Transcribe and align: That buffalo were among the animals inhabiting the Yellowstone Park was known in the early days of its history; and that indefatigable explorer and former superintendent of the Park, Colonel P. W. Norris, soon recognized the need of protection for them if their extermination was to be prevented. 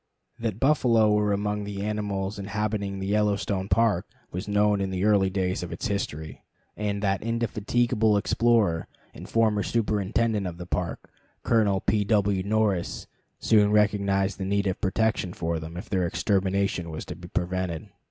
That 0.39 0.59
buffalo 0.59 1.11
were 1.13 1.31
among 1.31 1.63
the 1.63 1.83
animals 1.83 2.39
inhabiting 2.39 2.97
the 2.97 3.05
Yellowstone 3.05 3.69
Park 3.69 4.07
was 4.31 4.47
known 4.47 4.81
in 4.81 4.89
the 4.89 5.05
early 5.05 5.29
days 5.29 5.61
of 5.61 5.71
its 5.71 5.89
history; 5.89 6.43
and 6.75 7.03
that 7.03 7.21
indefatigable 7.21 8.17
explorer 8.17 8.87
and 9.13 9.29
former 9.29 9.61
superintendent 9.61 10.47
of 10.47 10.57
the 10.57 10.65
Park, 10.65 11.11
Colonel 11.43 11.81
P. 11.81 12.03
W. 12.03 12.41
Norris, 12.41 13.05
soon 13.37 13.69
recognized 13.69 14.39
the 14.39 14.43
need 14.45 14.65
of 14.65 14.81
protection 14.81 15.33
for 15.33 15.59
them 15.59 15.77
if 15.77 15.87
their 15.87 16.07
extermination 16.07 16.89
was 16.89 17.05
to 17.05 17.15
be 17.15 17.27
prevented. 17.27 17.89